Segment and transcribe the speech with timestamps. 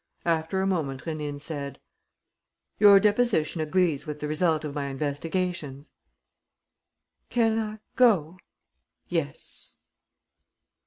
[0.25, 1.79] After a moment, Rénine said:
[2.79, 5.91] "Your deposition agrees with the result of my investigations."
[7.29, 8.39] "Can I go?"
[9.09, 9.75] "Yes."